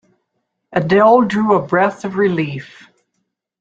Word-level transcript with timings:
Adele 0.73 1.21
drew 1.25 1.53
a 1.55 1.61
breath 1.61 2.05
of 2.05 2.15
relief. 2.15 2.89